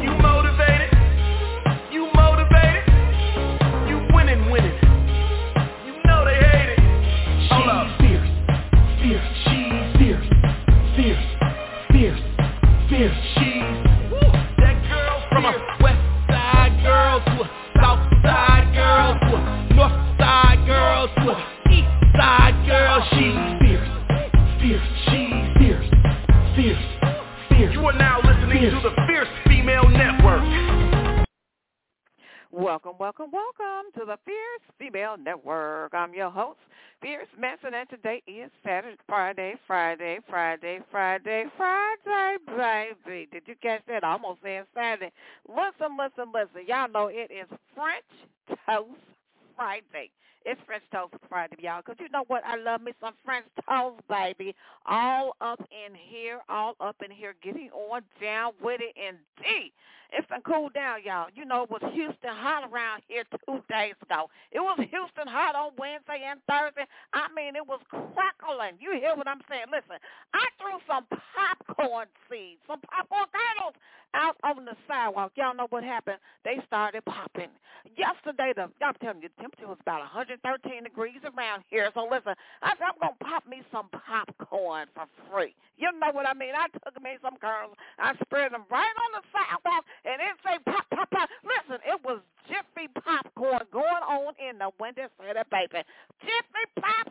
[0.00, 0.21] you
[32.72, 35.92] welcome, welcome, welcome to the Fierce Female Network.
[35.92, 36.58] I'm your host,
[37.02, 42.38] Fierce Manson, and today is Saturday, Friday, Friday, Friday, Friday, Friday,
[43.04, 43.28] baby.
[43.30, 44.04] Did you catch that?
[44.04, 45.12] I almost said Saturday.
[45.46, 46.66] Listen, listen, listen.
[46.66, 48.88] Y'all know it is French Toast
[49.54, 50.08] Friday.
[50.44, 52.42] It's French Toast Friday, y'all, because you know what?
[52.44, 54.54] I love me some French Toast, baby.
[54.86, 59.72] All up in here, all up in here, getting on down with it indeed.
[60.12, 61.28] It's been cool down, y'all.
[61.34, 64.28] You know, it was Houston hot around here two days ago.
[64.52, 66.84] It was Houston hot on Wednesday and Thursday.
[67.14, 68.76] I mean, it was crackling.
[68.78, 69.72] You hear what I'm saying?
[69.72, 69.96] Listen,
[70.34, 73.74] I threw some popcorn seeds, some popcorn kernels
[74.14, 75.32] out on the sidewalk.
[75.36, 76.18] Y'all know what happened?
[76.44, 77.48] They started popping.
[77.96, 81.90] Yesterday, the, I'm telling you, the temperature was about 100 113 degrees around here.
[81.92, 85.52] So listen, I said, I'm going to pop me some popcorn for free.
[85.76, 86.56] You know what I mean?
[86.56, 90.56] I took me some kernels, I spread them right on the sidewalk, and it say
[90.64, 91.28] pop, pop, pop.
[91.42, 95.82] Listen, it was Jiffy popcorn going on in the Windy City, baby.
[96.22, 97.01] Jiffy pop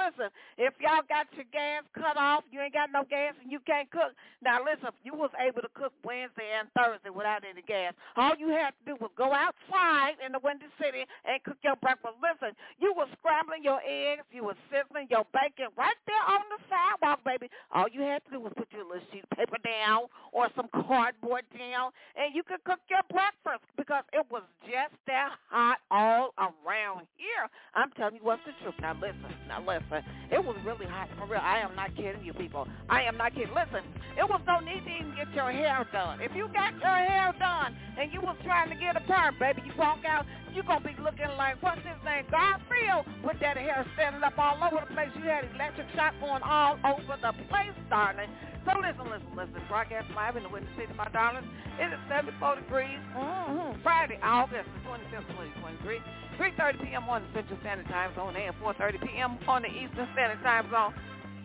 [0.00, 3.60] listen, if y'all got your gas cut off, you ain't got no gas and you
[3.68, 4.16] can't cook.
[4.40, 7.92] Now listen, you was able to cook Wednesday and Thursday without any gas.
[8.16, 11.76] All you had to do was go outside in the Windy City and cook your
[11.76, 12.16] breakfast.
[12.24, 16.60] Listen, you was scrambling your eggs, you was sizzling your bacon right there on the
[16.70, 17.52] sidewalk, baby.
[17.72, 20.68] All you had to do was put your little sheet of paper down or some
[20.86, 26.32] cardboard down and you could cook your breakfast because it was just that hot all
[26.38, 27.48] around here.
[27.74, 28.74] I'm telling you what's the truth.
[28.80, 29.89] Now listen, now listen.
[30.30, 31.40] It was really hot for real.
[31.42, 32.66] I am not kidding you people.
[32.88, 33.54] I am not kidding.
[33.54, 33.82] Listen,
[34.18, 36.20] it was no need to even get your hair done.
[36.20, 39.62] If you got your hair done and you was trying to get a perm, baby,
[39.64, 43.56] you walk out, you going to be looking like, what's his name, Garfield, with that
[43.56, 45.10] hair standing up all over the place.
[45.14, 48.30] You had electric shock going all over the place, darling.
[48.66, 49.56] So listen, listen, listen.
[49.68, 51.46] Broadcast live in the Windy City, my darlings.
[51.78, 53.00] It is 74 degrees.
[53.16, 53.80] Mm-hmm.
[53.82, 55.30] Friday, August 25th,
[55.64, 56.02] 2023.
[56.36, 57.04] 3.30 p.m.
[57.08, 59.38] on the Central Standard Time Zone and 4.30 p.m.
[59.46, 60.92] on the Eastern Standard Time Zone.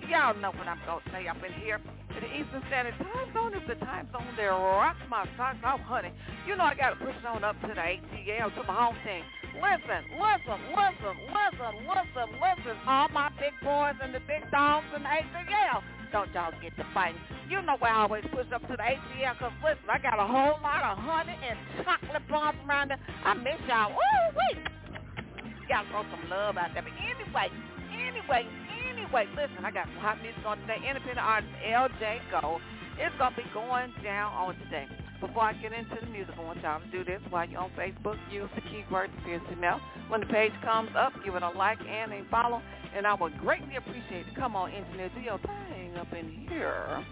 [0.10, 1.80] Y'all know what I'm going to say up in here
[2.16, 5.84] to the Eastern Standard Time Zone is the time zone that rocks my socks off,
[5.84, 6.16] honey.
[6.48, 9.20] You know I got to push on up to the ATL, to my home team.
[9.60, 12.76] Listen, listen, listen, listen, listen, listen.
[12.88, 15.84] All my big boys and the big dogs and the ATL.
[16.16, 17.20] Don't y'all get to fighting.
[17.52, 20.28] You know where I always push up to the ATL because, listen, I got a
[20.28, 23.00] whole lot of honey and chocolate bars around there.
[23.26, 23.92] I miss y'all.
[23.92, 24.64] Woo, wait.
[25.68, 26.84] Y'all throw some love out there.
[26.84, 27.52] But anyway,
[27.92, 28.48] anyway,
[29.06, 30.78] Anyway, listen, I got some hot music on today.
[30.82, 32.62] Independent artist LJ Gold
[32.98, 34.88] is going to be going down on today.
[35.22, 37.70] Before I get into the music, I want y'all to do this while you're on
[37.78, 38.18] Facebook.
[38.32, 39.56] Use the keyword Conspiracy
[40.10, 42.62] When the page comes up, give it a like and a follow,
[42.96, 44.36] and I would greatly appreciate it.
[44.36, 47.06] Come on, engineer, do your thing up in here.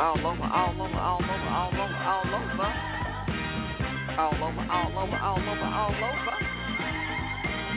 [0.00, 2.68] all over, all over, all over, all over, all over.
[4.16, 6.36] All over, all over, all over, all over.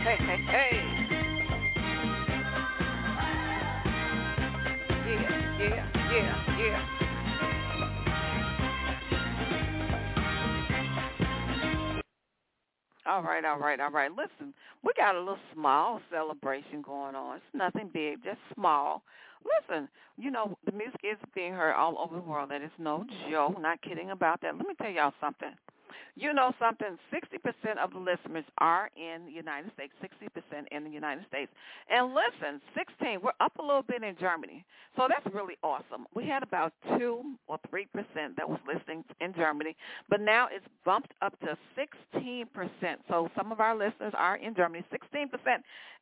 [0.04, 0.72] Hey, hey, hey.
[5.06, 7.04] Yeah, yeah, yeah, yeah.
[13.06, 14.10] All right, all right, all right.
[14.10, 17.36] Listen, we got a little small celebration going on.
[17.36, 19.04] It's nothing big, just small.
[19.46, 19.88] Listen,
[20.18, 22.52] you know, the music is being heard all over the world.
[22.52, 23.60] That is no joke.
[23.60, 24.56] Not kidding about that.
[24.56, 25.52] Let me tell y'all something.
[26.16, 30.90] You know something, 60% of the listeners are in the United States, 60% in the
[30.90, 31.52] United States.
[31.90, 34.64] And listen, 16, we're up a little bit in Germany.
[34.96, 36.06] So that's really awesome.
[36.14, 37.88] We had about 2 or 3%
[38.38, 39.76] that was listening in Germany,
[40.08, 42.46] but now it's bumped up to 16%.
[43.10, 45.30] So some of our listeners are in Germany, 16%.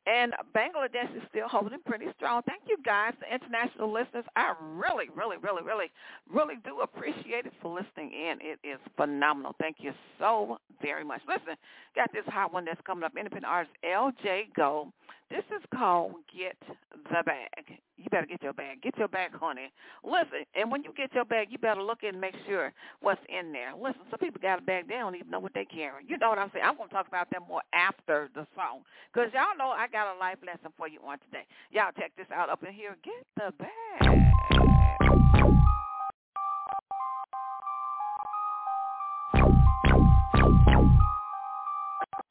[0.04, 2.42] And Bangladesh is still holding pretty strong.
[2.42, 4.24] Thank you guys, the international listeners.
[4.34, 5.90] I really, really, really, really,
[6.28, 8.38] really do appreciate it for listening in.
[8.40, 9.54] It is phenomenal.
[9.60, 11.22] Thank you so very much.
[11.28, 11.56] Listen,
[11.94, 13.12] got this hot one that's coming up.
[13.16, 14.88] Independent artist LJ Gold.
[15.30, 17.80] This is called Get the Bag.
[17.96, 18.82] You better get your bag.
[18.82, 19.72] Get your bag, honey.
[20.04, 23.50] Listen, and when you get your bag, you better look and make sure what's in
[23.50, 23.72] there.
[23.74, 26.04] Listen, some people got a bag, they don't even know what they carry.
[26.06, 26.66] You know what I'm saying?
[26.68, 28.80] I'm going to talk about that more after the song.
[29.12, 31.46] Because y'all know I got a life lesson for you on today.
[31.70, 32.96] Y'all check this out up in here.
[33.02, 34.71] Get the bag.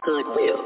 [0.04, 0.58] Goodwill.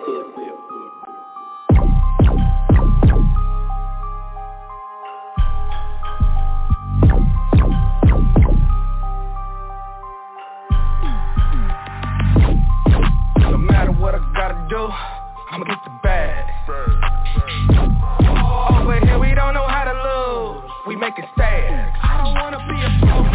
[13.37, 14.87] No matter what I gotta do,
[15.51, 16.45] I'ma get the bag.
[18.79, 21.91] Over here we don't know how to lose, we make it sad.
[22.01, 23.34] I don't wanna be a broken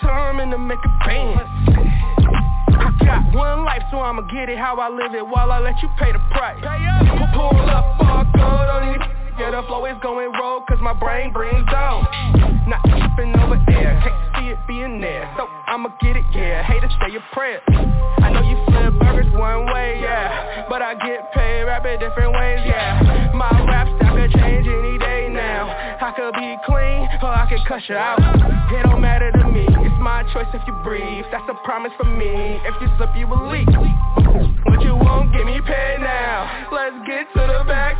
[0.00, 1.40] time in to make a band.
[2.80, 5.80] I got one life, so I'ma get it how I live it while I let
[5.82, 6.58] you pay the price.
[7.34, 9.02] Pull up, all good on it.
[9.38, 12.04] Yeah, the flow is going rogue cause my brain brings down.
[12.68, 15.32] Not tripping over air, can't see it being there.
[15.36, 16.62] So I'ma get it, yeah.
[16.62, 17.60] Haters say your prayer.
[18.20, 20.66] I know you flip burgers one way, yeah.
[20.68, 23.32] But I get paid rapping different ways, yeah.
[23.34, 25.68] My rap style could change any day now.
[26.00, 28.20] I could be clean or I could cuss you out.
[28.20, 28.99] It don't
[30.32, 31.24] choice if you breathe.
[31.30, 32.60] That's a promise for me.
[32.64, 33.68] If you slip, you will leak.
[34.66, 36.68] What you won't get me paid now.
[36.72, 37.99] Let's get to the back,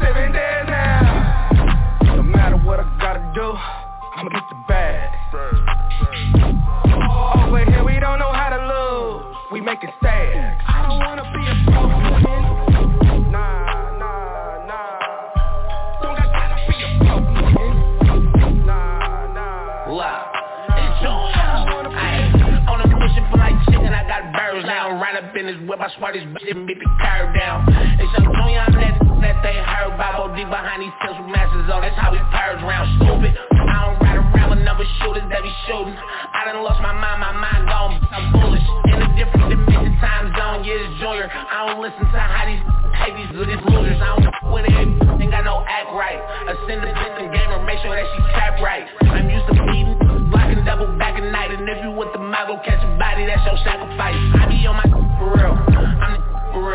[25.97, 27.67] swear this bitch and beat the curve down.
[27.99, 28.95] It's some junior on that
[29.25, 30.31] that they heard about.
[30.31, 32.87] OD behind these pencil masters, oh, that's how we purge round.
[33.01, 33.33] Stupid.
[33.33, 35.97] I don't ride around with number shooters that be shooting.
[35.97, 37.97] I done lost my mind, my mind gone.
[38.13, 38.67] I'm foolish.
[38.93, 41.29] In a different dimension, time zone, yeah, it's junior.
[41.31, 42.63] I don't listen to how these
[43.01, 43.99] hate these, these losers.
[44.01, 46.21] I don't with it, ain't got no act right.
[46.51, 48.85] Ascend the distant gamer, make sure that she tap right.
[49.09, 49.97] I'm used to beating,
[50.29, 51.51] blocking double back at night.
[51.51, 54.17] And if you with the mouth, go catch a body, that's your sacrifice.
[54.37, 54.89] I be on my
[55.21, 55.70] for real.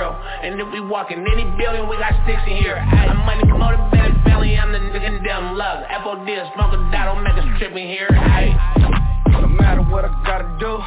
[0.06, 0.22] Real.
[0.44, 2.78] And if we walk in any building, we got sticks in here.
[2.78, 5.84] I'm money motivated, family, I'm the nigga them love.
[6.04, 8.10] FOD, smoke a dot, don't make us trip in here.
[8.12, 8.54] Ay.
[9.42, 10.78] No matter what I gotta do,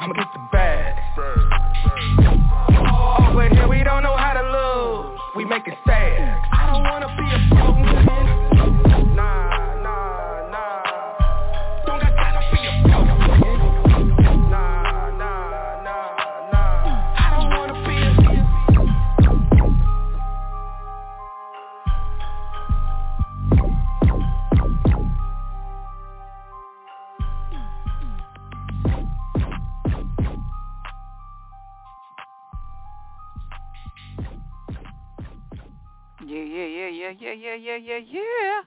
[0.00, 0.96] I'ma get the bag.
[3.28, 6.03] Over here we don't know how to lose, we make it sad.
[36.26, 38.60] Yeah, yeah, yeah, yeah, yeah, yeah, yeah, yeah, yeah.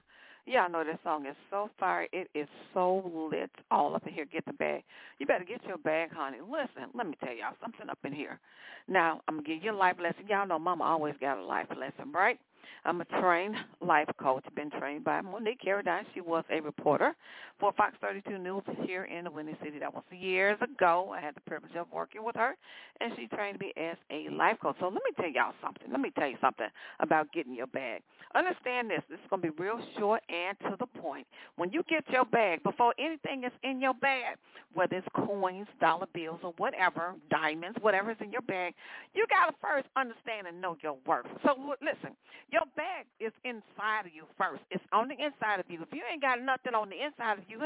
[0.46, 2.06] Yeah, I know this song is so fire.
[2.12, 4.24] It is so lit all up in here.
[4.24, 4.82] Get the bag.
[5.18, 6.38] You better get your bag, honey.
[6.40, 8.38] Listen, let me tell y'all something up in here.
[8.86, 10.24] Now, I'm going to give you a life lesson.
[10.28, 12.38] Y'all know mama always got a life lesson, right?
[12.84, 16.04] I'm a trained life coach, been trained by Monique Caradine.
[16.14, 17.14] She was a reporter
[17.58, 19.78] for Fox 32 News here in the Windy City.
[19.78, 21.12] That was years ago.
[21.16, 22.56] I had the privilege of working with her,
[23.00, 24.76] and she trained me as a life coach.
[24.80, 25.90] So let me tell y'all something.
[25.90, 26.68] Let me tell you something
[27.00, 28.02] about getting your bag.
[28.34, 29.00] Understand this.
[29.08, 31.26] This is going to be real short and to the point.
[31.56, 34.36] When you get your bag, before anything is in your bag,
[34.74, 38.74] whether it's coins, dollar bills, or whatever, diamonds, whatever is in your bag,
[39.14, 41.26] you got to first understand and know your worth.
[41.44, 42.14] So listen,
[42.50, 44.62] your bag is inside of you first.
[44.70, 45.82] It's on the inside of you.
[45.82, 47.60] If you ain't got nothing on the inside of you,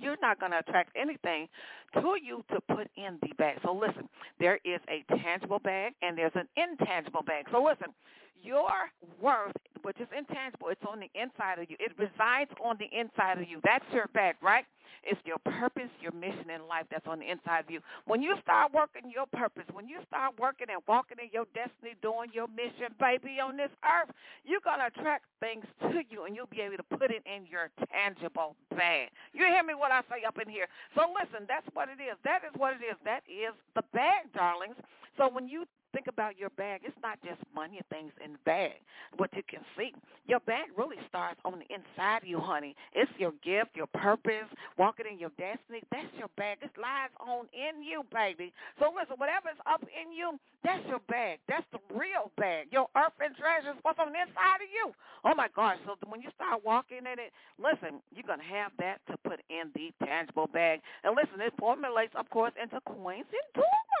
[0.00, 1.48] you're not going to attract anything
[1.94, 3.58] to you to put in the bag.
[3.62, 4.08] So listen,
[4.38, 7.46] there is a tangible bag and there's an intangible bag.
[7.52, 7.94] So listen,
[8.42, 11.76] your worth, which is intangible, it's on the inside of you.
[11.80, 13.60] It resides on the inside of you.
[13.64, 14.64] That's your bag, right?
[15.02, 17.80] It's your purpose, your mission in life that's on the inside of you.
[18.06, 21.96] When you start working your purpose, when you start working and walking in your destiny,
[22.02, 26.36] doing your mission, baby, on this earth, you're going to attract things to you and
[26.36, 29.10] you'll be able to put it in your tangible bag.
[29.32, 30.66] You hear me what I say up in here?
[30.94, 32.16] So listen, that's what it is.
[32.24, 32.96] That is what it is.
[33.04, 34.76] That is the bag, darlings.
[35.16, 38.38] So when you think about your bag, it's not just money and things in the
[38.44, 38.72] bag,
[39.16, 39.92] what you can see.
[40.26, 42.74] Your bag really starts on the inside of you, honey.
[42.92, 44.48] It's your gift, your purpose,
[44.84, 45.80] walking in your destiny.
[45.88, 46.60] That's your bag.
[46.60, 48.52] It lies on in you, baby.
[48.76, 51.40] So listen, whatever's up in you, that's your bag.
[51.48, 52.68] That's the real bag.
[52.68, 54.92] Your earth and treasures, what's on the inside of you.
[55.24, 55.80] Oh my gosh.
[55.88, 59.72] So when you start walking in it, listen, you're gonna have that to put in
[59.72, 60.84] the tangible bag.
[61.00, 63.48] And listen, it formulates, of course, into coins and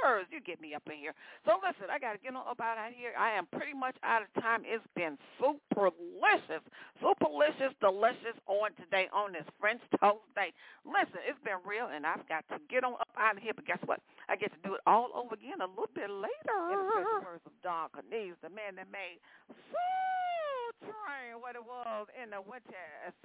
[0.04, 1.16] You get me up in here.
[1.48, 3.16] So listen, I got to get on up out of here.
[3.16, 4.60] I am pretty much out of time.
[4.68, 6.60] It's been super delicious,
[7.00, 10.52] super delicious, delicious on today on this French toast day.
[10.84, 13.56] Listen, it's been real, and I've got to get on up out of here.
[13.56, 14.04] But guess what?
[14.28, 16.56] I get to do it all over again a little bit later.
[16.68, 19.24] In the words of Don Cornelius, the man that made
[19.72, 22.76] Soul Train what it was in the Windy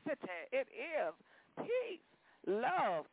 [0.08, 0.32] City.
[0.56, 1.12] It is
[1.60, 2.00] peace,
[2.48, 3.04] love,